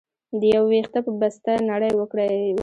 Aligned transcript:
د 0.39 0.41
يو 0.55 0.63
وېښته 0.71 0.99
په 1.05 1.11
بسته 1.21 1.51
نړۍ 1.71 1.91
وکړى 1.95 2.29
وى. 2.55 2.59